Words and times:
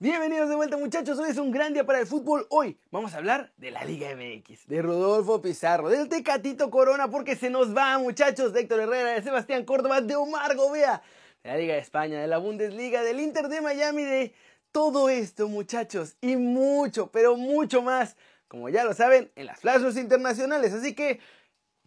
Bienvenidos 0.00 0.48
de 0.48 0.54
vuelta 0.54 0.76
muchachos, 0.76 1.18
hoy 1.18 1.30
es 1.30 1.38
un 1.38 1.50
gran 1.50 1.72
día 1.72 1.84
para 1.84 1.98
el 1.98 2.06
fútbol. 2.06 2.46
Hoy 2.50 2.78
vamos 2.92 3.14
a 3.14 3.16
hablar 3.16 3.52
de 3.56 3.72
la 3.72 3.82
Liga 3.84 4.10
MX, 4.14 4.68
de 4.68 4.80
Rodolfo 4.80 5.42
Pizarro, 5.42 5.88
del 5.88 6.08
Tecatito 6.08 6.70
Corona, 6.70 7.10
porque 7.10 7.34
se 7.34 7.50
nos 7.50 7.76
va 7.76 7.98
muchachos, 7.98 8.52
de 8.52 8.60
Héctor 8.60 8.78
Herrera, 8.78 9.14
de 9.14 9.22
Sebastián 9.24 9.64
Córdoba, 9.64 10.00
de 10.00 10.14
Omar 10.14 10.54
Gobea, 10.54 11.02
de 11.42 11.50
la 11.50 11.56
Liga 11.56 11.74
de 11.74 11.80
España, 11.80 12.20
de 12.20 12.28
la 12.28 12.38
Bundesliga, 12.38 13.02
del 13.02 13.18
Inter 13.18 13.48
de 13.48 13.60
Miami, 13.60 14.04
de 14.04 14.34
todo 14.70 15.08
esto 15.08 15.48
muchachos 15.48 16.14
y 16.20 16.36
mucho, 16.36 17.10
pero 17.10 17.36
mucho 17.36 17.82
más, 17.82 18.16
como 18.46 18.68
ya 18.68 18.84
lo 18.84 18.94
saben, 18.94 19.32
en 19.34 19.46
las 19.46 19.58
flashes 19.58 19.96
internacionales. 19.96 20.72
Así 20.74 20.94
que, 20.94 21.18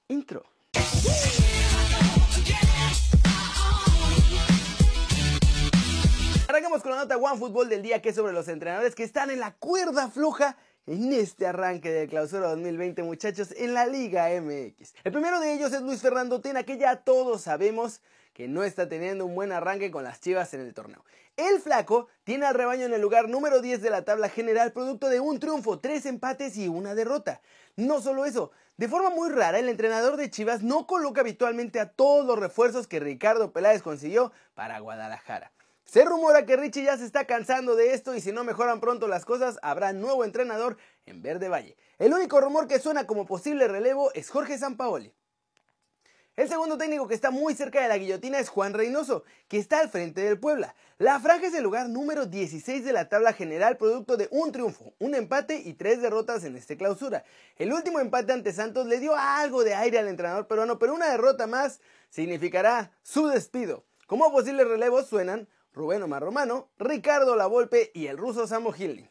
intro. 0.10 0.44
Arrancamos 6.52 6.82
con 6.82 6.92
la 6.92 6.98
nota 6.98 7.16
One 7.16 7.40
Fútbol 7.40 7.70
del 7.70 7.82
día 7.82 8.02
que 8.02 8.10
es 8.10 8.16
sobre 8.18 8.34
los 8.34 8.50
entrenadores 8.50 8.94
que 8.94 9.06
están 9.06 9.30
en 9.30 9.40
la 9.40 9.54
cuerda 9.54 10.10
floja 10.10 10.58
en 10.86 11.14
este 11.14 11.48
arranque 11.48 11.90
de 11.90 12.10
clausura 12.10 12.50
2020 12.50 13.04
muchachos 13.04 13.54
en 13.56 13.74
la 13.74 13.88
Liga 13.88 14.28
MX. 14.28 14.94
El 15.06 15.14
primero 15.14 15.40
de 15.40 15.54
ellos 15.54 15.72
es 15.72 15.82
Luis 15.82 16.02
Fernando 16.02 16.42
Tena 16.42 16.64
que 16.64 16.78
ya 16.78 16.98
todos 16.98 17.44
sabemos 17.44 18.02
que 18.34 18.50
no 18.50 18.66
está 18.66 18.90
teniendo 18.90 19.26
un 19.26 19.34
buen 19.34 19.54
arranque 19.54 19.92
con 19.92 20.04
las 20.04 20.20
Chivas 20.20 20.54
en 20.54 20.60
el 20.60 20.74
torneo. 20.74 21.06
El 21.38 21.62
flaco 21.62 22.10
tiene 22.26 22.46
al 22.46 22.54
rebaño 22.54 22.86
en 22.86 22.94
el 22.94 23.00
lugar 23.00 23.30
número 23.30 23.62
10 23.62 23.82
de 23.82 23.90
la 23.90 24.04
tabla 24.04 24.28
general 24.28 24.74
producto 24.74 25.08
de 25.08 25.22
un 25.22 25.40
triunfo, 25.40 25.80
tres 25.80 26.06
empates 26.06 26.58
y 26.58 26.68
una 26.68 26.96
derrota. 26.96 27.40
No 27.78 28.02
solo 28.02 28.26
eso, 28.26 28.52
de 28.76 28.90
forma 28.90 29.10
muy 29.10 29.30
rara 29.30 29.58
el 29.58 29.70
entrenador 29.70 30.18
de 30.18 30.30
Chivas 30.30 30.64
no 30.64 30.86
coloca 30.86 31.22
habitualmente 31.22 31.80
a 31.80 31.88
todos 31.94 32.26
los 32.26 32.38
refuerzos 32.38 32.88
que 32.88 33.00
Ricardo 33.00 33.54
Peláez 33.54 33.82
consiguió 33.82 34.34
para 34.54 34.80
Guadalajara. 34.80 35.54
Se 35.92 36.06
rumora 36.06 36.46
que 36.46 36.56
Richie 36.56 36.86
ya 36.86 36.96
se 36.96 37.04
está 37.04 37.26
cansando 37.26 37.76
de 37.76 37.94
esto 37.94 38.16
y 38.16 38.22
si 38.22 38.32
no 38.32 38.46
mejoran 38.46 38.80
pronto 38.80 39.10
las 39.10 39.26
cosas, 39.26 39.60
habrá 39.62 39.92
nuevo 39.92 40.24
entrenador 40.24 40.78
en 41.06 41.22
Verde 41.22 41.50
Valle. 41.50 41.76
El 42.00 42.14
único 42.14 42.40
rumor 42.40 42.66
que 42.66 42.80
suena 42.80 43.06
como 43.06 43.26
posible 43.26 43.68
relevo 43.68 44.10
es 44.14 44.30
Jorge 44.30 44.58
Sampaoli. 44.58 45.14
El 46.38 46.48
segundo 46.48 46.78
técnico 46.78 47.10
que 47.10 47.14
está 47.14 47.30
muy 47.30 47.56
cerca 47.56 47.82
de 47.82 47.90
la 47.90 47.98
guillotina 47.98 48.40
es 48.40 48.48
Juan 48.48 48.74
Reynoso, 48.74 49.26
que 49.50 49.58
está 49.58 49.82
al 49.82 49.90
frente 49.90 50.22
del 50.22 50.40
Puebla. 50.40 50.76
La 50.98 51.20
franja 51.20 51.48
es 51.48 51.54
el 51.56 51.64
lugar 51.64 51.90
número 51.90 52.26
16 52.26 52.86
de 52.86 52.94
la 52.94 53.10
tabla 53.10 53.34
general, 53.34 53.76
producto 53.76 54.16
de 54.16 54.30
un 54.32 54.54
triunfo, 54.54 54.94
un 54.98 55.14
empate 55.14 55.58
y 55.58 55.74
tres 55.74 56.02
derrotas 56.02 56.46
en 56.46 56.56
esta 56.56 56.78
clausura. 56.78 57.26
El 57.58 57.74
último 57.74 58.00
empate 58.00 58.32
ante 58.32 58.54
Santos 58.54 58.88
le 58.88 59.02
dio 59.02 59.14
algo 59.14 59.66
de 59.66 59.76
aire 59.76 60.00
al 60.00 60.08
entrenador 60.08 60.48
peruano, 60.48 60.80
pero 60.80 60.94
una 60.94 61.12
derrota 61.12 61.48
más 61.48 61.82
significará 62.10 62.94
su 63.04 63.28
despido. 63.28 63.84
Como 64.08 64.32
posibles 64.32 64.66
relevos 64.70 65.08
suenan 65.08 65.50
Rubén 65.74 66.04
Omar 66.04 66.22
Romano, 66.22 66.70
Ricardo 66.78 67.36
Lavolpe 67.36 67.92
y 67.94 68.08
el 68.08 68.18
ruso 68.18 68.48
Samo 68.48 68.72
Gilling. 68.72 69.10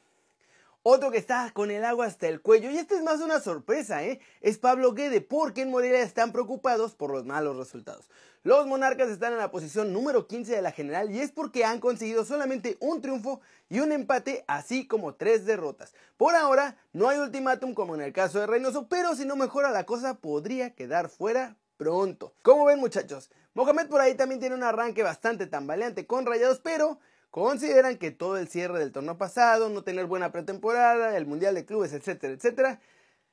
Otro 0.82 1.10
que 1.10 1.18
está 1.18 1.50
con 1.52 1.70
el 1.70 1.84
agua 1.84 2.06
hasta 2.06 2.26
el 2.26 2.40
cuello, 2.40 2.70
y 2.70 2.78
este 2.78 2.94
es 2.94 3.02
más 3.02 3.20
una 3.20 3.40
sorpresa, 3.40 4.02
¿eh? 4.02 4.18
es 4.40 4.56
Pablo 4.56 4.94
Guede, 4.94 5.20
porque 5.20 5.60
en 5.60 5.70
Morelia 5.70 6.00
están 6.00 6.32
preocupados 6.32 6.94
por 6.94 7.10
los 7.10 7.26
malos 7.26 7.58
resultados. 7.58 8.08
Los 8.44 8.66
monarcas 8.66 9.10
están 9.10 9.32
en 9.34 9.38
la 9.38 9.50
posición 9.50 9.92
número 9.92 10.26
15 10.26 10.56
de 10.56 10.62
la 10.62 10.72
general 10.72 11.10
y 11.10 11.20
es 11.20 11.32
porque 11.32 11.66
han 11.66 11.80
conseguido 11.80 12.24
solamente 12.24 12.78
un 12.80 13.02
triunfo 13.02 13.42
y 13.68 13.80
un 13.80 13.92
empate, 13.92 14.44
así 14.48 14.86
como 14.86 15.14
tres 15.14 15.44
derrotas. 15.44 15.92
Por 16.16 16.34
ahora, 16.34 16.78
no 16.94 17.10
hay 17.10 17.18
ultimátum 17.18 17.74
como 17.74 17.94
en 17.94 18.00
el 18.00 18.14
caso 18.14 18.40
de 18.40 18.46
Reynoso, 18.46 18.88
pero 18.88 19.14
si 19.14 19.26
no 19.26 19.36
mejora 19.36 19.70
la 19.70 19.84
cosa, 19.84 20.14
podría 20.14 20.74
quedar 20.74 21.10
fuera 21.10 21.58
pronto. 21.80 22.34
Como 22.42 22.66
ven 22.66 22.78
muchachos, 22.78 23.30
Mohamed 23.54 23.88
por 23.88 24.02
ahí 24.02 24.14
también 24.14 24.38
tiene 24.38 24.54
un 24.54 24.62
arranque 24.62 25.02
bastante 25.02 25.46
tambaleante 25.46 26.06
con 26.06 26.26
rayados, 26.26 26.60
pero 26.60 27.00
consideran 27.30 27.96
que 27.96 28.10
todo 28.10 28.36
el 28.36 28.48
cierre 28.48 28.78
del 28.78 28.92
torneo 28.92 29.16
pasado, 29.16 29.70
no 29.70 29.82
tener 29.82 30.04
buena 30.04 30.30
pretemporada, 30.30 31.16
el 31.16 31.24
mundial 31.24 31.54
de 31.54 31.64
clubes, 31.64 31.94
etcétera, 31.94 32.34
etcétera, 32.34 32.80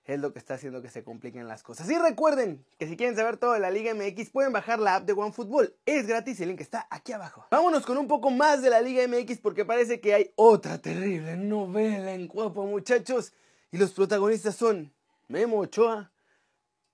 es 0.05 0.17
lo 0.21 0.31
que 0.31 0.39
está 0.39 0.53
haciendo 0.53 0.81
que 0.81 0.87
se 0.87 1.03
compliquen 1.03 1.49
las 1.49 1.61
cosas. 1.61 1.89
Y 1.89 1.97
recuerden 1.97 2.65
que 2.79 2.87
si 2.87 2.95
quieren 2.95 3.17
saber 3.17 3.35
todo 3.35 3.51
de 3.51 3.59
la 3.59 3.69
Liga 3.69 3.93
MX 3.93 4.29
pueden 4.29 4.53
bajar 4.53 4.79
la 4.79 4.95
app 4.95 5.03
de 5.03 5.11
OneFootball. 5.11 5.75
Es 5.85 6.07
gratis 6.07 6.39
el 6.39 6.47
link 6.47 6.61
está 6.61 6.87
aquí 6.89 7.11
abajo. 7.11 7.45
Vámonos 7.51 7.85
con 7.85 7.97
un 7.97 8.07
poco 8.07 8.29
más 8.29 8.61
de 8.61 8.69
la 8.69 8.79
Liga 8.79 9.05
MX 9.05 9.39
porque 9.39 9.65
parece 9.65 9.99
que 9.99 10.13
hay 10.13 10.31
otra 10.37 10.77
terrible 10.77 11.35
novela 11.35 12.13
en 12.13 12.29
Cuapo, 12.29 12.65
muchachos. 12.65 13.33
Y 13.71 13.77
los 13.77 13.91
protagonistas 13.91 14.55
son 14.55 14.93
Memo 15.27 15.59
Ochoa 15.59 16.13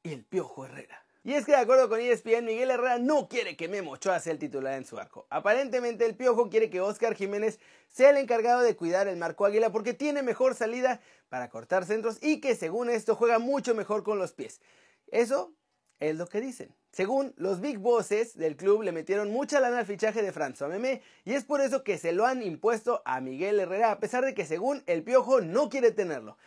y 0.01 0.13
el 0.13 0.25
Piojo 0.25 0.65
Herrera. 0.65 1.02
Y 1.25 1.35
es 1.35 1.45
que 1.45 1.53
de 1.53 1.59
acuerdo 1.59 1.87
con 1.87 2.01
ESPN, 2.01 2.43
Miguel 2.43 2.69
Herrera 2.69 2.99
no 2.99 3.29
quiere 3.29 3.55
que 3.55 3.69
Memo 3.69 3.91
Ochoa 3.91 4.19
sea 4.19 4.33
el 4.33 4.39
titular 4.39 4.73
en 4.73 4.83
su 4.83 4.99
arco. 4.99 5.25
Aparentemente 5.29 6.05
el 6.05 6.15
Piojo 6.17 6.49
quiere 6.49 6.69
que 6.69 6.81
Oscar 6.81 7.15
Jiménez 7.15 7.59
sea 7.87 8.09
el 8.09 8.17
encargado 8.17 8.61
de 8.61 8.75
cuidar 8.75 9.07
el 9.07 9.15
marco 9.15 9.45
águila 9.45 9.71
porque 9.71 9.93
tiene 9.93 10.21
mejor 10.21 10.53
salida 10.53 10.99
para 11.29 11.49
cortar 11.49 11.85
centros 11.85 12.17
y 12.21 12.41
que 12.41 12.55
según 12.55 12.89
esto 12.89 13.15
juega 13.15 13.39
mucho 13.39 13.73
mejor 13.73 14.03
con 14.03 14.19
los 14.19 14.33
pies. 14.33 14.59
Eso 15.07 15.53
es 16.01 16.17
lo 16.17 16.27
que 16.27 16.41
dicen. 16.41 16.75
Según 16.91 17.33
los 17.37 17.61
big 17.61 17.77
bosses 17.79 18.35
del 18.35 18.57
club 18.57 18.83
le 18.83 18.91
metieron 18.91 19.31
mucha 19.31 19.61
lana 19.61 19.79
al 19.79 19.85
fichaje 19.85 20.21
de 20.21 20.33
François 20.33 20.67
Memé 20.67 21.01
y 21.23 21.35
es 21.35 21.45
por 21.45 21.61
eso 21.61 21.85
que 21.85 21.97
se 21.97 22.11
lo 22.11 22.25
han 22.25 22.43
impuesto 22.43 23.01
a 23.05 23.21
Miguel 23.21 23.61
Herrera 23.61 23.91
a 23.91 23.99
pesar 24.01 24.25
de 24.25 24.33
que 24.33 24.45
según 24.45 24.83
el 24.87 25.03
Piojo 25.03 25.39
no 25.39 25.69
quiere 25.69 25.91
tenerlo. 25.91 26.37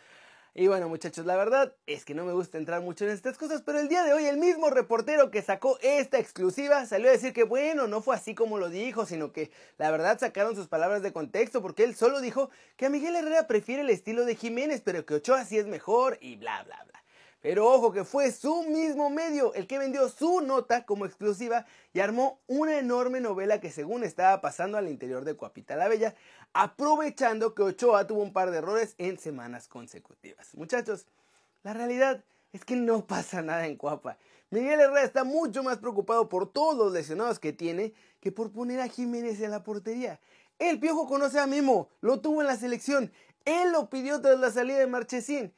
Y 0.59 0.65
bueno 0.65 0.89
muchachos, 0.89 1.27
la 1.27 1.35
verdad 1.35 1.75
es 1.85 2.03
que 2.03 2.15
no 2.15 2.25
me 2.25 2.33
gusta 2.33 2.57
entrar 2.57 2.81
mucho 2.81 3.05
en 3.05 3.11
estas 3.11 3.37
cosas, 3.37 3.61
pero 3.61 3.79
el 3.79 3.89
día 3.89 4.03
de 4.03 4.13
hoy 4.13 4.25
el 4.25 4.37
mismo 4.37 4.71
reportero 4.71 5.29
que 5.29 5.43
sacó 5.43 5.77
esta 5.83 6.17
exclusiva 6.17 6.87
salió 6.87 7.09
a 7.09 7.11
decir 7.11 7.31
que 7.31 7.43
bueno, 7.43 7.87
no 7.87 8.01
fue 8.01 8.15
así 8.15 8.33
como 8.33 8.57
lo 8.57 8.67
dijo, 8.67 9.05
sino 9.05 9.31
que 9.31 9.51
la 9.77 9.91
verdad 9.91 10.17
sacaron 10.17 10.55
sus 10.55 10.67
palabras 10.67 11.03
de 11.03 11.13
contexto 11.13 11.61
porque 11.61 11.83
él 11.83 11.93
solo 11.93 12.21
dijo 12.21 12.49
que 12.75 12.87
a 12.87 12.89
Miguel 12.89 13.15
Herrera 13.15 13.45
prefiere 13.45 13.83
el 13.83 13.91
estilo 13.91 14.25
de 14.25 14.33
Jiménez, 14.33 14.81
pero 14.83 15.05
que 15.05 15.13
Ochoa 15.13 15.45
sí 15.45 15.59
es 15.59 15.67
mejor 15.67 16.17
y 16.21 16.37
bla 16.37 16.63
bla 16.63 16.83
bla. 16.85 17.03
Pero 17.41 17.67
ojo 17.67 17.91
que 17.91 18.03
fue 18.03 18.31
su 18.31 18.63
mismo 18.63 19.09
medio 19.09 19.53
el 19.53 19.67
que 19.67 19.77
vendió 19.77 20.09
su 20.09 20.41
nota 20.41 20.85
como 20.85 21.05
exclusiva 21.05 21.65
y 21.93 21.99
armó 21.99 22.41
una 22.47 22.79
enorme 22.79 23.21
novela 23.21 23.61
que 23.61 23.71
según 23.71 24.03
estaba 24.03 24.41
pasando 24.41 24.77
al 24.77 24.89
interior 24.89 25.23
de 25.23 25.35
Cuapita 25.35 25.75
la 25.75 25.87
Bella, 25.87 26.15
aprovechando 26.53 27.53
que 27.53 27.61
Ochoa 27.61 28.07
tuvo 28.07 28.21
un 28.21 28.33
par 28.33 28.49
de 28.49 28.57
errores 28.57 28.95
en 28.97 29.19
semanas 29.19 29.67
consecutivas. 29.67 30.55
Muchachos, 30.55 31.05
la 31.63 31.73
realidad 31.73 32.23
es 32.53 32.65
que 32.65 32.75
no 32.75 33.05
pasa 33.05 33.41
nada 33.41 33.67
en 33.67 33.75
Cuapa. 33.77 34.17
Miguel 34.49 34.79
Herrera 34.79 35.03
está 35.03 35.23
mucho 35.23 35.61
más 35.61 35.77
preocupado 35.77 36.29
por 36.29 36.51
todos 36.51 36.77
los 36.77 36.93
lesionados 36.93 37.37
que 37.37 37.53
tiene 37.53 37.93
que 38.19 38.31
por 38.31 38.51
poner 38.51 38.79
a 38.79 38.87
Jiménez 38.87 39.41
en 39.41 39.51
la 39.51 39.63
portería. 39.63 40.19
El 40.57 40.79
Piojo 40.79 41.07
conoce 41.07 41.39
a 41.39 41.45
Memo, 41.45 41.89
lo 42.01 42.19
tuvo 42.19 42.41
en 42.41 42.47
la 42.47 42.55
selección, 42.55 43.11
él 43.45 43.71
lo 43.71 43.89
pidió 43.89 44.21
tras 44.21 44.39
la 44.39 44.49
salida 44.49 44.79
de 44.79 44.87
Marchesín. 44.87 45.53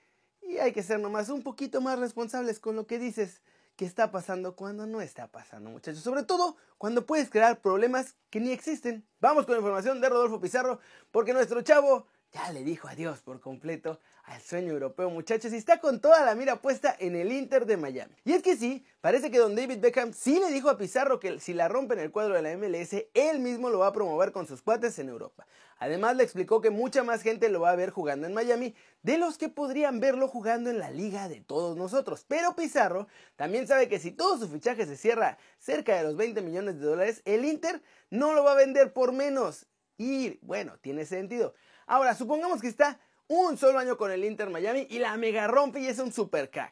Y 0.50 0.58
hay 0.58 0.72
que 0.72 0.82
ser 0.82 1.00
nomás 1.00 1.30
un 1.30 1.44
poquito 1.44 1.80
más 1.80 2.00
responsables 2.00 2.60
con 2.60 2.76
lo 2.76 2.88
que 2.88 2.98
dices 2.98 3.44
que 3.76 3.86
está 3.86 4.10
pasando 4.10 4.56
cuando 4.56 4.88
no 4.88 5.00
está 5.00 5.28
pasando, 5.28 5.70
muchachos. 5.70 6.02
Sobre 6.02 6.24
todo 6.24 6.58
cuando 6.80 7.06
puedes 7.06 7.30
crear 7.30 7.62
problemas 7.62 8.16
que 8.32 8.40
ni 8.40 8.52
existen. 8.52 9.06
Vamos 9.22 9.46
con 9.46 9.54
la 9.54 9.60
información 9.60 10.02
de 10.02 10.10
Rodolfo 10.10 10.42
Pizarro, 10.42 10.80
porque 11.12 11.34
nuestro 11.34 11.62
chavo 11.62 12.08
ya 12.32 12.52
le 12.52 12.64
dijo 12.64 12.88
adiós 12.88 13.22
por 13.22 13.40
completo 13.40 14.00
al 14.24 14.42
sueño 14.42 14.74
europeo, 14.74 15.10
muchachos, 15.10 15.52
y 15.54 15.56
está 15.56 15.80
con 15.80 16.00
toda 16.00 16.24
la 16.24 16.36
mira 16.36 16.62
puesta 16.62 16.96
en 17.00 17.16
el 17.16 17.32
Inter 17.32 17.66
de 17.66 17.78
Miami. 17.78 18.14
Y 18.24 18.34
es 18.34 18.44
que 18.44 18.56
sí, 18.56 18.86
parece 19.02 19.32
que 19.32 19.40
don 19.40 19.56
David 19.56 19.80
Beckham 19.80 20.14
sí 20.14 20.40
le 20.40 20.52
dijo 20.52 20.70
a 20.70 20.78
Pizarro 20.78 21.20
que 21.20 21.40
si 21.40 21.54
la 21.54 21.68
rompe 21.68 21.96
en 21.96 22.02
el 22.02 22.12
cuadro 22.12 22.36
de 22.36 22.44
la 22.44 22.56
MLS, 22.56 23.08
él 23.16 23.40
mismo 23.40 23.72
lo 23.72 23.80
va 23.80 23.88
a 23.88 23.94
promover 23.94 24.32
con 24.32 24.46
sus 24.46 24.62
cuates 24.62 25.00
en 25.00 25.10
Europa. 25.10 25.48
Además 25.80 26.16
le 26.16 26.24
explicó 26.24 26.62
que 26.62 26.70
mucha 26.70 27.04
más 27.04 27.24
gente 27.24 27.50
lo 27.50 27.62
va 27.62 27.72
a 27.72 27.76
ver 27.76 27.90
jugando 27.90 28.28
en 28.28 28.34
Miami 28.34 28.76
de 29.02 29.18
los 29.18 29.38
que 29.38 29.50
podrían 29.50 30.00
verlo 30.00 30.28
jugando 30.28 30.70
en 30.70 30.78
la 30.78 30.92
liga 30.92 31.28
de 31.30 31.42
todos 31.42 31.76
nosotros. 31.78 32.26
Pero 32.28 32.56
Pizarro 32.56 33.08
también 33.38 33.66
sabe 33.66 33.88
que 33.88 33.98
si 33.98 34.12
todo 34.12 34.38
su 34.38 34.48
fichaje 34.48 34.86
se 34.86 34.98
cierra 34.98 35.40
cerca 35.58 35.96
de 35.96 36.04
los 36.04 36.18
20 36.18 36.42
millones 36.42 36.80
de 36.80 36.86
dólares, 36.86 37.22
el 37.26 37.46
Inter 37.46 37.82
no 38.12 38.34
lo 38.34 38.44
va 38.44 38.52
a 38.52 38.56
vender 38.56 38.94
por 38.94 39.14
menos. 39.14 39.66
Y 39.98 40.38
bueno, 40.42 40.78
tiene 40.82 41.06
sentido. 41.06 41.54
Ahora, 41.90 42.14
supongamos 42.14 42.62
que 42.62 42.68
está 42.68 43.00
un 43.28 43.58
solo 43.58 43.80
año 43.80 43.98
con 43.98 44.12
el 44.12 44.24
Inter 44.24 44.52
Miami 44.52 44.86
y 44.92 45.00
la 45.00 45.18
mega 45.18 45.48
rompe 45.48 45.80
y 45.80 45.88
es 45.88 45.98
un 45.98 46.12
super 46.12 46.52
crack. 46.52 46.72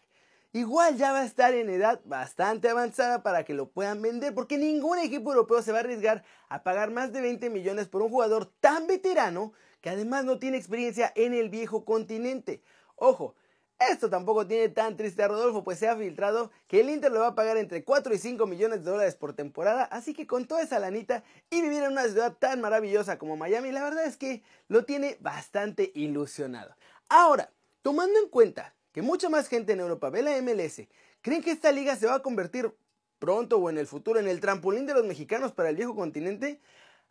Igual 0.54 0.96
ya 0.96 1.12
va 1.12 1.22
a 1.22 1.26
estar 1.26 1.56
en 1.56 1.72
edad 1.72 2.00
bastante 2.06 2.70
avanzada 2.70 3.24
para 3.24 3.44
que 3.44 3.56
lo 3.56 3.68
puedan 3.68 4.00
vender 4.00 4.36
porque 4.36 4.60
ningún 4.60 5.00
equipo 5.00 5.32
europeo 5.32 5.64
se 5.64 5.72
va 5.72 5.80
a 5.80 5.82
arriesgar 5.82 6.24
a 6.50 6.62
pagar 6.62 6.92
más 6.92 7.12
de 7.14 7.22
20 7.22 7.50
millones 7.50 7.88
por 7.88 8.04
un 8.04 8.12
jugador 8.12 8.46
tan 8.60 8.86
veterano 8.86 9.54
que 9.82 9.90
además 9.90 10.24
no 10.24 10.38
tiene 10.38 10.58
experiencia 10.58 11.12
en 11.16 11.34
el 11.34 11.50
viejo 11.50 11.84
continente. 11.84 12.62
Ojo, 12.96 13.34
esto 13.80 14.10
tampoco 14.10 14.48
tiene 14.48 14.70
tan 14.70 14.98
triste 14.98 15.24
a 15.24 15.28
Rodolfo, 15.28 15.64
pues 15.64 15.78
se 15.80 15.88
ha 15.88 15.96
filtrado 15.96 16.52
que 16.68 16.80
el 16.80 16.90
Inter 16.90 17.12
le 17.12 17.20
va 17.20 17.28
a 17.28 17.36
pagar 17.36 17.58
entre 17.58 17.84
4 17.84 18.14
y 18.14 18.18
5 18.18 18.48
millones 18.48 18.84
de 18.84 18.92
dólares 18.92 19.16
por 19.16 19.34
temporada, 19.34 19.84
así 19.84 20.14
que 20.14 20.26
con 20.26 20.46
toda 20.46 20.64
esa 20.64 20.80
lanita 20.80 21.24
y 21.50 21.62
vivir 21.62 21.84
en 21.84 21.92
una 21.92 22.04
ciudad 22.04 22.34
tan 22.38 22.60
maravillosa 22.62 23.18
como 23.18 23.38
Miami, 23.38 23.72
la 23.72 23.84
verdad 23.84 24.06
es 24.06 24.18
que 24.18 24.44
lo 24.68 24.84
tiene 24.86 25.18
bastante 25.20 25.92
ilusionado. 25.94 26.76
Ahora, 27.10 27.52
tomando 27.82 28.20
en 28.20 28.30
cuenta 28.30 28.76
que 28.92 29.02
mucha 29.02 29.30
más 29.30 29.48
gente 29.48 29.74
en 29.74 29.80
Europa 29.80 30.10
ve 30.10 30.24
la 30.24 30.42
MLS, 30.42 30.88
¿creen 31.22 31.44
que 31.44 31.52
esta 31.52 31.72
liga 31.72 31.96
se 31.96 32.08
va 32.08 32.16
a 32.16 32.24
convertir 32.24 32.76
pronto 33.20 33.58
o 33.58 33.70
en 33.70 33.78
el 33.78 33.88
futuro 33.88 34.20
en 34.20 34.28
el 34.28 34.40
trampolín 34.40 34.86
de 34.86 34.94
los 34.94 35.06
mexicanos 35.06 35.52
para 35.52 35.70
el 35.70 35.76
viejo 35.76 35.96
continente? 35.96 36.62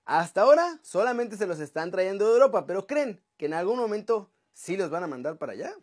Hasta 0.05 0.43
ahora 0.43 0.79
solamente 0.83 1.37
se 1.37 1.47
los 1.47 1.61
están 1.61 1.91
trayendo 1.91 2.27
de 2.27 2.35
Europa, 2.35 2.67
pero 2.67 2.87
creen 2.87 3.21
que 3.37 3.47
en 3.47 3.55
algún 3.55 3.79
momento 3.79 4.31
sí 4.53 4.77
los 4.77 4.91
van 4.91 5.05
a 5.05 5.09
mandar 5.09 5.37
para 5.39 5.53
allá. 5.53 5.75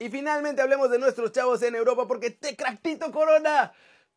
Y 0.00 0.08
finalmente 0.08 0.62
hablemos 0.62 0.90
de 0.90 0.98
nuestros 0.98 1.30
chavos 1.30 1.62
en 1.62 1.74
Europa 1.74 2.08
porque 2.08 2.30
Tecractito 2.30 3.12
Corona 3.12 3.74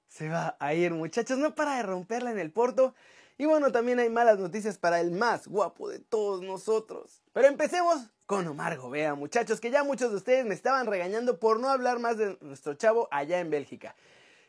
se 0.08 0.30
va 0.30 0.56
a 0.58 0.74
ir, 0.74 0.94
muchachos, 0.94 1.38
no 1.38 1.56
para 1.56 1.76
de 1.76 1.84
romperla 1.84 2.32
en 2.32 2.40
el 2.40 2.54
Porto. 2.54 2.96
Y 3.38 3.46
bueno, 3.46 3.70
también 3.74 4.00
hay 4.00 4.10
malas 4.10 4.40
noticias 4.40 4.78
para 4.78 5.02
el 5.02 5.12
más 5.12 5.46
guapo 5.46 5.90
de 5.90 6.00
todos 6.00 6.42
nosotros. 6.42 7.22
Pero 7.34 7.50
empecemos 7.50 7.98
con 8.26 8.48
Omar 8.48 8.78
Gobea, 8.78 9.16
muchachos, 9.16 9.60
que 9.60 9.72
ya 9.72 9.84
muchos 9.84 10.12
de 10.12 10.16
ustedes 10.16 10.46
me 10.46 10.54
estaban 10.54 10.88
regañando 10.88 11.38
por 11.38 11.60
no 11.60 11.68
hablar 11.68 12.00
más 12.00 12.18
de 12.18 12.38
nuestro 12.40 12.76
chavo 12.76 13.10
allá 13.12 13.42
en 13.42 13.50
Bélgica. 13.50 13.94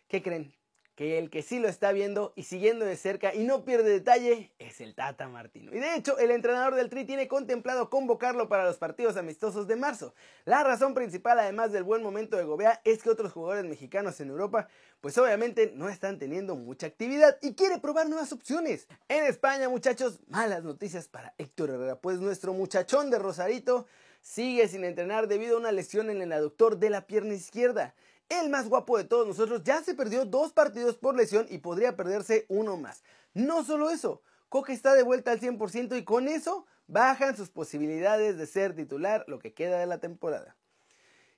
¿Qué 0.07 0.23
creen? 0.23 0.55
Que 0.94 1.19
el 1.19 1.29
que 1.29 1.43
sí 1.43 1.58
lo 1.58 1.69
está 1.69 1.93
viendo 1.93 2.32
y 2.37 2.44
siguiendo 2.44 2.85
de 2.85 2.96
cerca 2.96 3.35
y 3.35 3.44
no 3.44 3.64
pierde 3.64 3.91
detalle 3.91 4.52
es 4.58 4.81
el 4.81 4.94
Tata 4.94 5.29
Martino. 5.29 5.73
Y 5.75 5.81
de 5.81 5.96
hecho, 5.96 6.19
el 6.19 6.31
entrenador 6.31 6.75
del 6.75 6.88
Tri 6.88 7.05
tiene 7.05 7.26
contemplado 7.26 7.91
convocarlo 7.91 8.49
para 8.49 8.64
los 8.64 8.76
partidos 8.76 9.17
amistosos 9.17 9.67
de 9.67 9.76
marzo. 9.76 10.14
La 10.44 10.62
razón 10.62 10.94
principal, 10.94 11.38
además 11.38 11.73
del 11.73 11.82
buen 11.82 12.02
momento 12.02 12.37
de 12.37 12.44
Gobea, 12.44 12.81
es 12.85 13.02
que 13.02 13.11
otros 13.11 13.32
jugadores 13.32 13.64
mexicanos 13.64 14.20
en 14.20 14.29
Europa, 14.29 14.69
pues 15.00 15.19
obviamente 15.19 15.73
no 15.75 15.88
están 15.88 16.19
teniendo 16.19 16.55
mucha 16.55 16.87
actividad 16.87 17.38
y 17.43 17.55
quiere 17.55 17.79
probar 17.79 18.08
nuevas 18.08 18.32
opciones. 18.32 18.87
En 19.08 19.25
España, 19.25 19.69
muchachos, 19.69 20.20
malas 20.29 20.62
noticias 20.62 21.08
para 21.08 21.35
Héctor 21.38 21.70
Herrera, 21.70 21.97
pues 21.97 22.20
nuestro 22.20 22.52
muchachón 22.52 23.11
de 23.11 23.19
Rosarito 23.19 23.87
sigue 24.20 24.69
sin 24.69 24.85
entrenar 24.85 25.29
debido 25.29 25.56
a 25.56 25.61
una 25.61 25.73
lesión 25.73 26.08
en 26.08 26.23
el 26.23 26.32
aductor 26.32 26.79
de 26.79 26.90
la 26.90 27.06
pierna 27.06 27.35
izquierda. 27.35 27.94
El 28.29 28.49
más 28.50 28.69
guapo 28.69 28.97
de 28.97 29.05
todos 29.05 29.26
nosotros 29.26 29.62
ya 29.65 29.82
se 29.82 29.94
perdió 29.94 30.25
dos 30.25 30.53
partidos 30.53 30.97
por 30.97 31.15
lesión 31.15 31.47
y 31.50 31.59
podría 31.59 31.97
perderse 31.97 32.47
uno 32.49 32.76
más. 32.76 33.03
No 33.35 33.65
solo 33.65 33.91
eso, 33.91 34.23
Coque 34.49 34.73
está 34.73 34.94
de 34.94 35.03
vuelta 35.03 35.32
al 35.32 35.41
100% 35.41 35.99
y 35.99 36.05
con 36.05 36.29
eso 36.29 36.67
bajan 36.87 37.37
sus 37.37 37.50
posibilidades 37.50 38.37
de 38.38 38.47
ser 38.47 38.75
titular 38.75 39.25
lo 39.26 39.38
que 39.38 39.53
queda 39.53 39.79
de 39.79 39.87
la 39.87 39.99
temporada. 39.99 40.56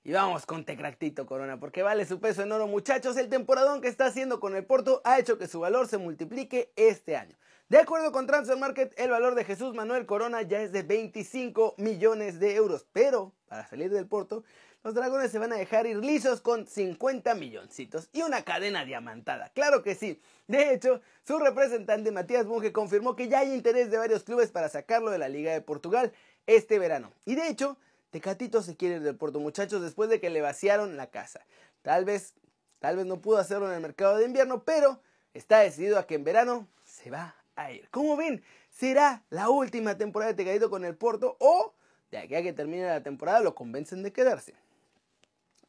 Y 0.06 0.12
vamos 0.12 0.47
con 0.47 0.64
Tecractito 0.64 1.26
Corona, 1.26 1.58
porque 1.58 1.82
vale 1.82 2.06
su 2.06 2.20
peso 2.20 2.44
en 2.44 2.53
oro, 2.53 2.69
muchachos. 2.69 3.17
El 3.17 3.29
temporadón 3.29 3.81
que 3.81 3.88
está 3.88 4.06
haciendo 4.06 4.38
con 4.38 4.55
el 4.55 4.64
Porto 4.64 5.03
ha 5.03 5.19
hecho 5.19 5.37
que 5.37 5.49
su 5.49 5.58
valor 5.58 5.88
se 5.88 5.99
multiplique 5.99 6.70
este 6.76 7.17
año. 7.17 7.37
De 7.69 7.79
acuerdo 7.79 8.12
con 8.12 8.29
Transfer 8.29 8.56
Market, 8.56 8.94
el 9.00 9.11
valor 9.11 9.35
de 9.35 9.43
Jesús 9.43 9.75
Manuel 9.75 10.06
Corona 10.06 10.43
ya 10.43 10.61
es 10.61 10.70
de 10.70 10.85
25 10.85 11.75
millones 11.79 12.38
de 12.38 12.55
euros, 12.55 12.87
pero 12.93 13.32
para 13.49 13.67
salir 13.67 13.91
del 13.91 14.06
Porto 14.06 14.44
los 14.85 14.94
dragones 14.94 15.32
se 15.32 15.41
van 15.41 15.53
a 15.53 15.56
dejar 15.56 15.88
ir 15.88 15.97
lisos 15.97 16.41
con 16.41 16.69
50 16.69 17.35
milloncitos 17.35 18.09
y 18.12 18.23
una 18.23 18.43
cadena 18.43 18.85
diamantada. 18.85 19.50
Claro 19.55 19.82
que 19.82 19.97
sí. 19.97 20.20
De 20.47 20.73
hecho, 20.73 21.00
su 21.25 21.41
representante 21.41 22.12
Matías 22.12 22.47
Bunge 22.47 22.70
confirmó 22.70 23.17
que 23.17 23.26
ya 23.26 23.41
hay 23.41 23.52
interés 23.52 23.91
de 23.91 23.99
varios 23.99 24.23
clubes 24.23 24.52
para 24.52 24.69
sacarlo 24.69 25.11
de 25.11 25.19
la 25.19 25.29
Liga 25.29 25.50
de 25.50 25.62
Portugal 25.62 26.12
este 26.47 26.79
verano. 26.79 27.12
Y 27.25 27.35
de 27.35 27.49
hecho, 27.49 27.76
Tecatito 28.17 28.63
se 28.63 28.77
quiere 28.77 28.95
ir 28.95 29.03
del 29.03 29.15
Porto, 29.15 29.41
muchachos, 29.41 29.83
después 29.83 30.09
de 30.09 30.21
que 30.21 30.31
le 30.31 30.41
vaciaron 30.41 30.97
la 30.97 31.11
casa. 31.11 31.45
Tal 31.83 32.07
vez, 32.07 32.33
tal 32.79 32.97
vez 32.97 33.05
no 33.05 33.21
pudo 33.21 33.37
hacerlo 33.37 33.69
en 33.69 33.75
el 33.75 33.83
mercado 33.83 34.17
de 34.17 34.25
invierno, 34.25 34.65
pero 34.65 35.03
está 35.35 35.59
decidido 35.59 35.99
a 35.99 36.07
que 36.07 36.15
en 36.15 36.25
verano 36.25 36.67
se 36.83 37.11
va 37.11 37.37
a 37.57 37.71
ir. 37.73 37.91
Como 37.91 38.17
ven, 38.17 38.43
será 38.71 39.23
la 39.29 39.51
última 39.51 39.99
temporada 39.99 40.33
de 40.33 40.37
Tecatito 40.43 40.71
con 40.71 40.87
el 40.87 40.97
Porto 40.97 41.37
o 41.41 41.75
de 42.11 42.17
aquí 42.17 42.35
a 42.35 42.43
que 42.43 42.55
termine 42.55 42.87
la 42.87 43.03
temporada 43.03 43.41
lo 43.41 43.55
convencen 43.55 44.03
de 44.03 44.15
quedarse. 44.15 44.55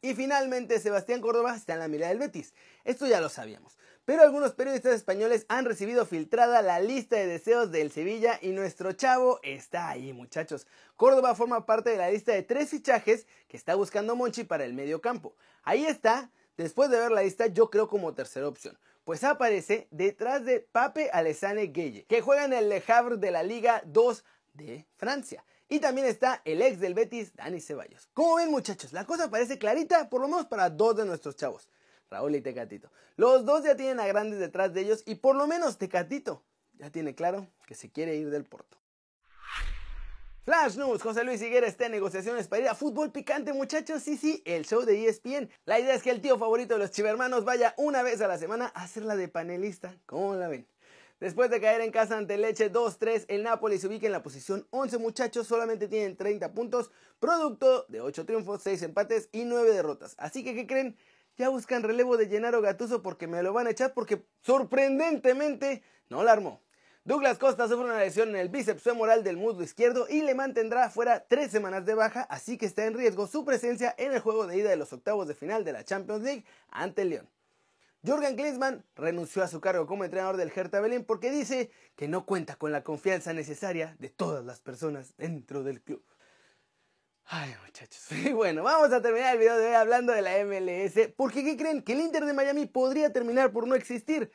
Y 0.00 0.14
finalmente 0.14 0.80
Sebastián 0.80 1.20
Córdoba 1.20 1.54
está 1.54 1.74
en 1.74 1.80
la 1.80 1.88
mirada 1.88 2.08
del 2.08 2.18
Betis. 2.18 2.54
Esto 2.82 3.06
ya 3.06 3.20
lo 3.20 3.28
sabíamos. 3.28 3.76
Pero 4.08 4.22
algunos 4.22 4.54
periodistas 4.54 4.94
españoles 4.94 5.44
han 5.48 5.66
recibido 5.66 6.06
filtrada 6.06 6.62
la 6.62 6.80
lista 6.80 7.16
de 7.16 7.26
deseos 7.26 7.70
del 7.70 7.92
Sevilla 7.92 8.38
y 8.40 8.52
nuestro 8.52 8.94
chavo 8.94 9.38
está 9.42 9.90
ahí, 9.90 10.14
muchachos. 10.14 10.66
Córdoba 10.96 11.34
forma 11.34 11.66
parte 11.66 11.90
de 11.90 11.98
la 11.98 12.10
lista 12.10 12.32
de 12.32 12.42
tres 12.42 12.70
fichajes 12.70 13.26
que 13.48 13.58
está 13.58 13.74
buscando 13.74 14.16
Monchi 14.16 14.44
para 14.44 14.64
el 14.64 14.72
medio 14.72 15.02
campo. 15.02 15.36
Ahí 15.62 15.84
está, 15.84 16.30
después 16.56 16.88
de 16.88 16.98
ver 16.98 17.12
la 17.12 17.22
lista, 17.22 17.48
yo 17.48 17.68
creo 17.68 17.86
como 17.86 18.14
tercera 18.14 18.48
opción. 18.48 18.78
Pues 19.04 19.24
aparece 19.24 19.88
detrás 19.90 20.42
de 20.42 20.60
Pape 20.60 21.10
Alessane 21.12 21.66
Gueye, 21.66 22.06
que 22.06 22.22
juega 22.22 22.46
en 22.46 22.54
el 22.54 22.70
Le 22.70 22.82
Havre 22.88 23.18
de 23.18 23.30
la 23.30 23.42
Liga 23.42 23.82
2 23.84 24.24
de 24.54 24.86
Francia. 24.96 25.44
Y 25.68 25.80
también 25.80 26.06
está 26.06 26.40
el 26.46 26.62
ex 26.62 26.80
del 26.80 26.94
Betis, 26.94 27.36
Dani 27.36 27.60
Ceballos. 27.60 28.08
Como 28.14 28.36
ven 28.36 28.50
muchachos, 28.50 28.94
la 28.94 29.04
cosa 29.04 29.28
parece 29.28 29.58
clarita, 29.58 30.08
por 30.08 30.22
lo 30.22 30.28
menos 30.28 30.46
para 30.46 30.70
dos 30.70 30.96
de 30.96 31.04
nuestros 31.04 31.36
chavos, 31.36 31.68
Raúl 32.10 32.34
y 32.34 32.40
Tecatito. 32.40 32.90
Los 33.16 33.44
dos 33.44 33.64
ya 33.64 33.76
tienen 33.76 34.00
a 34.00 34.06
grandes 34.06 34.38
detrás 34.38 34.72
de 34.72 34.82
ellos 34.82 35.02
y 35.06 35.16
por 35.16 35.36
lo 35.36 35.46
menos 35.46 35.78
Tecatito 35.78 36.42
ya 36.74 36.90
tiene 36.90 37.14
claro 37.14 37.48
que 37.66 37.74
se 37.74 37.90
quiere 37.90 38.16
ir 38.16 38.30
del 38.30 38.44
Porto. 38.44 38.78
Flash 40.48 40.76
News, 40.78 41.02
José 41.02 41.24
Luis 41.24 41.42
Higuera 41.42 41.66
está 41.66 41.86
en 41.86 41.92
negociaciones 41.92 42.48
para 42.48 42.62
ir 42.62 42.68
a 42.68 42.74
fútbol 42.74 43.12
picante, 43.12 43.52
muchachos. 43.52 44.02
Sí, 44.02 44.16
sí, 44.16 44.42
el 44.46 44.64
show 44.64 44.82
de 44.82 45.06
ESPN. 45.06 45.50
La 45.66 45.78
idea 45.78 45.94
es 45.94 46.02
que 46.02 46.10
el 46.10 46.22
tío 46.22 46.38
favorito 46.38 46.72
de 46.72 46.80
los 46.80 46.90
chivermanos 46.90 47.44
vaya 47.44 47.74
una 47.76 48.02
vez 48.02 48.22
a 48.22 48.28
la 48.28 48.38
semana 48.38 48.72
a 48.74 48.84
hacer 48.84 49.04
la 49.04 49.14
de 49.14 49.28
panelista. 49.28 49.94
¿Cómo 50.06 50.34
la 50.36 50.48
ven? 50.48 50.66
Después 51.20 51.50
de 51.50 51.60
caer 51.60 51.82
en 51.82 51.90
casa 51.90 52.16
ante 52.16 52.38
Leche 52.38 52.72
2-3, 52.72 53.26
el 53.28 53.42
Napoli 53.42 53.76
se 53.76 53.88
ubica 53.88 54.06
en 54.06 54.12
la 54.12 54.22
posición 54.22 54.66
11 54.70 54.96
muchachos, 54.96 55.48
solamente 55.48 55.88
tienen 55.88 56.16
30 56.16 56.54
puntos, 56.54 56.92
producto 57.20 57.84
de 57.88 58.00
8 58.00 58.24
triunfos, 58.24 58.62
6 58.62 58.82
empates 58.84 59.28
y 59.32 59.44
9 59.44 59.70
derrotas. 59.70 60.14
Así 60.16 60.44
que, 60.44 60.54
¿qué 60.54 60.66
creen? 60.66 60.96
Ya 61.38 61.50
buscan 61.50 61.84
relevo 61.84 62.16
de 62.16 62.26
Gennaro 62.26 62.60
Gatuso 62.60 63.00
porque 63.00 63.28
me 63.28 63.44
lo 63.44 63.52
van 63.52 63.68
a 63.68 63.70
echar 63.70 63.94
porque 63.94 64.26
sorprendentemente 64.42 65.84
no 66.08 66.24
la 66.24 66.32
armó. 66.32 66.60
Douglas 67.04 67.38
Costa 67.38 67.68
sufre 67.68 67.84
una 67.84 68.00
lesión 68.00 68.30
en 68.30 68.36
el 68.36 68.48
bíceps 68.48 68.82
femoral 68.82 69.22
del 69.22 69.36
muslo 69.36 69.62
izquierdo 69.62 70.08
y 70.10 70.22
le 70.22 70.34
mantendrá 70.34 70.90
fuera 70.90 71.24
tres 71.28 71.52
semanas 71.52 71.86
de 71.86 71.94
baja, 71.94 72.22
así 72.22 72.58
que 72.58 72.66
está 72.66 72.86
en 72.86 72.94
riesgo 72.94 73.28
su 73.28 73.44
presencia 73.44 73.94
en 73.98 74.12
el 74.12 74.18
juego 74.18 74.48
de 74.48 74.58
ida 74.58 74.68
de 74.68 74.76
los 74.76 74.92
octavos 74.92 75.28
de 75.28 75.36
final 75.36 75.64
de 75.64 75.72
la 75.72 75.84
Champions 75.84 76.24
League 76.24 76.44
ante 76.70 77.02
el 77.02 77.10
León. 77.10 77.28
Jürgen 78.02 78.34
Klinsmann 78.34 78.84
renunció 78.96 79.44
a 79.44 79.48
su 79.48 79.60
cargo 79.60 79.86
como 79.86 80.04
entrenador 80.04 80.36
del 80.36 80.52
Hertha 80.54 80.80
Berlín 80.80 81.04
porque 81.04 81.30
dice 81.30 81.70
que 81.94 82.08
no 82.08 82.26
cuenta 82.26 82.56
con 82.56 82.72
la 82.72 82.82
confianza 82.82 83.32
necesaria 83.32 83.94
de 84.00 84.08
todas 84.08 84.44
las 84.44 84.60
personas 84.60 85.16
dentro 85.16 85.62
del 85.62 85.80
club. 85.82 86.02
Ay, 87.30 87.54
muchachos. 87.64 88.06
Y 88.24 88.32
bueno, 88.32 88.62
vamos 88.62 88.90
a 88.92 89.02
terminar 89.02 89.34
el 89.34 89.38
video 89.38 89.58
de 89.58 89.68
hoy 89.68 89.74
hablando 89.74 90.12
de 90.12 90.22
la 90.22 90.42
MLS. 90.44 91.12
Porque, 91.14 91.44
¿qué 91.44 91.56
creen? 91.56 91.82
Que 91.82 91.92
el 91.92 92.00
Inter 92.00 92.24
de 92.24 92.32
Miami 92.32 92.66
podría 92.66 93.12
terminar 93.12 93.52
por 93.52 93.66
no 93.66 93.74
existir. 93.74 94.30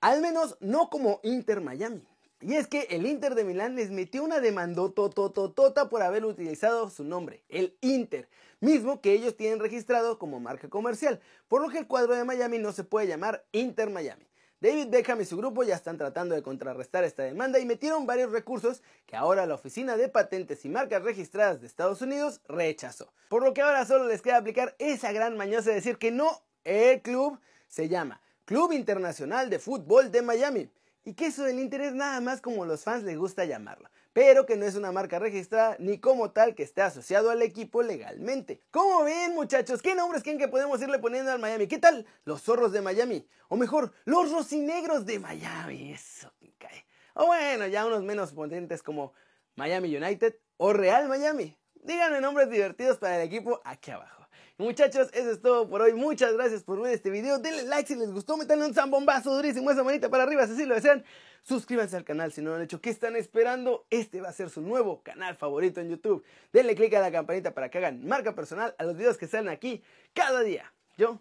Al 0.00 0.20
menos 0.20 0.58
no 0.60 0.90
como 0.90 1.20
Inter 1.22 1.62
Miami. 1.62 2.06
Y 2.42 2.56
es 2.56 2.66
que 2.66 2.82
el 2.90 3.06
Inter 3.06 3.34
de 3.34 3.44
Milán 3.44 3.76
les 3.76 3.90
metió 3.90 4.22
una 4.22 4.40
demandotototota 4.40 5.88
por 5.88 6.02
haber 6.02 6.26
utilizado 6.26 6.90
su 6.90 7.02
nombre, 7.02 7.42
el 7.48 7.74
Inter, 7.80 8.28
mismo 8.60 9.00
que 9.00 9.12
ellos 9.12 9.34
tienen 9.34 9.60
registrado 9.60 10.18
como 10.18 10.40
marca 10.40 10.68
comercial, 10.68 11.20
por 11.48 11.62
lo 11.62 11.70
que 11.70 11.78
el 11.78 11.86
cuadro 11.86 12.14
de 12.14 12.24
Miami 12.24 12.58
no 12.58 12.72
se 12.72 12.84
puede 12.84 13.06
llamar 13.06 13.46
Inter 13.52 13.88
Miami. 13.88 14.26
David 14.64 14.88
Beckham 14.88 15.20
y 15.20 15.26
su 15.26 15.36
grupo 15.36 15.62
ya 15.62 15.74
están 15.74 15.98
tratando 15.98 16.34
de 16.34 16.42
contrarrestar 16.42 17.04
esta 17.04 17.22
demanda 17.22 17.58
y 17.58 17.66
metieron 17.66 18.06
varios 18.06 18.32
recursos 18.32 18.82
que 19.04 19.14
ahora 19.14 19.44
la 19.44 19.56
Oficina 19.56 19.98
de 19.98 20.08
Patentes 20.08 20.64
y 20.64 20.70
Marcas 20.70 21.02
Registradas 21.02 21.60
de 21.60 21.66
Estados 21.66 22.00
Unidos 22.00 22.40
rechazó. 22.48 23.12
Por 23.28 23.42
lo 23.44 23.52
que 23.52 23.60
ahora 23.60 23.84
solo 23.84 24.06
les 24.08 24.22
queda 24.22 24.38
aplicar 24.38 24.74
esa 24.78 25.12
gran 25.12 25.36
mañosa 25.36 25.68
de 25.68 25.74
decir 25.74 25.98
que 25.98 26.10
no, 26.10 26.40
el 26.64 27.02
club 27.02 27.38
se 27.68 27.90
llama 27.90 28.22
Club 28.46 28.72
Internacional 28.72 29.50
de 29.50 29.58
Fútbol 29.58 30.10
de 30.10 30.22
Miami 30.22 30.70
y 31.04 31.12
que 31.12 31.26
eso 31.26 31.42
del 31.42 31.58
interés 31.58 31.92
nada 31.92 32.22
más 32.22 32.40
como 32.40 32.64
los 32.64 32.84
fans 32.84 33.04
les 33.04 33.18
gusta 33.18 33.44
llamarlo, 33.44 33.90
pero 34.14 34.46
que 34.46 34.56
no 34.56 34.64
es 34.64 34.76
una 34.76 34.92
marca 34.92 35.18
registrada 35.18 35.76
ni 35.80 35.98
como 35.98 36.30
tal 36.30 36.54
que 36.54 36.62
esté 36.62 36.80
asociado 36.80 37.30
al 37.30 37.42
equipo 37.42 37.82
legalmente. 37.82 38.60
¿Cómo 38.70 39.02
ven 39.02 39.34
muchachos? 39.34 39.82
¿Qué 39.82 39.94
nombres 39.96 40.22
creen 40.22 40.38
que 40.38 40.48
podemos 40.48 40.80
irle 40.80 41.00
poniendo 41.00 41.32
al 41.32 41.40
Miami? 41.40 41.66
¿Qué 41.66 41.78
tal 41.78 42.06
los 42.24 42.40
zorros 42.40 42.72
de 42.72 42.80
Miami? 42.80 43.28
O 43.48 43.56
mejor, 43.56 43.92
los 44.04 44.30
rocinegros 44.30 45.04
de 45.04 45.18
Miami, 45.18 45.92
eso 45.92 46.32
me 46.40 46.52
cae. 46.56 46.86
O 47.14 47.26
bueno, 47.26 47.66
ya 47.66 47.84
unos 47.84 48.04
menos 48.04 48.32
potentes 48.32 48.84
como 48.84 49.12
Miami 49.56 49.94
United 49.94 50.36
o 50.58 50.72
Real 50.72 51.08
Miami. 51.08 51.58
Díganme 51.74 52.20
nombres 52.20 52.48
divertidos 52.48 52.98
para 52.98 53.20
el 53.20 53.26
equipo 53.26 53.60
aquí 53.64 53.90
abajo. 53.90 54.23
Muchachos, 54.56 55.10
eso 55.12 55.32
es 55.32 55.42
todo 55.42 55.68
por 55.68 55.82
hoy. 55.82 55.94
Muchas 55.94 56.32
gracias 56.32 56.62
por 56.62 56.80
ver 56.80 56.94
este 56.94 57.10
video. 57.10 57.40
Denle 57.40 57.64
like 57.64 57.88
si 57.88 57.98
les 57.98 58.12
gustó. 58.12 58.36
Metanle 58.36 58.66
un 58.66 58.74
zambombazo 58.74 59.34
durísimo. 59.34 59.68
Esa 59.68 59.82
manita 59.82 60.08
para 60.08 60.22
arriba 60.22 60.46
si 60.46 60.52
así 60.52 60.64
lo 60.64 60.76
desean. 60.76 61.04
Suscríbanse 61.42 61.96
al 61.96 62.04
canal 62.04 62.30
si 62.32 62.40
no 62.40 62.50
lo 62.50 62.56
han 62.56 62.62
hecho. 62.62 62.80
¿Qué 62.80 62.90
están 62.90 63.16
esperando? 63.16 63.84
Este 63.90 64.20
va 64.20 64.28
a 64.28 64.32
ser 64.32 64.50
su 64.50 64.60
nuevo 64.60 65.02
canal 65.02 65.34
favorito 65.34 65.80
en 65.80 65.90
YouTube. 65.90 66.24
Denle 66.52 66.76
click 66.76 66.94
a 66.94 67.00
la 67.00 67.10
campanita 67.10 67.52
para 67.52 67.68
que 67.68 67.78
hagan 67.78 68.06
marca 68.06 68.36
personal 68.36 68.76
a 68.78 68.84
los 68.84 68.96
videos 68.96 69.18
que 69.18 69.26
salen 69.26 69.48
aquí 69.48 69.82
cada 70.12 70.42
día. 70.42 70.72
Yo, 70.96 71.20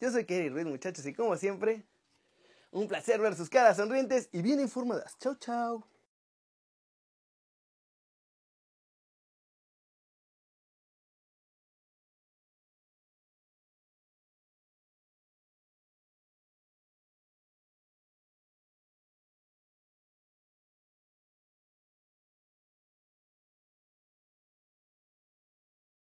yo 0.00 0.10
soy 0.10 0.24
Kerry 0.24 0.48
Ruiz, 0.48 0.64
muchachos. 0.64 1.04
Y 1.04 1.12
como 1.12 1.36
siempre, 1.36 1.84
un 2.70 2.88
placer 2.88 3.20
ver 3.20 3.34
sus 3.34 3.50
caras 3.50 3.76
sonrientes 3.76 4.30
y 4.32 4.40
bien 4.40 4.60
informadas. 4.60 5.18
Chau, 5.18 5.34
chau. 5.34 5.91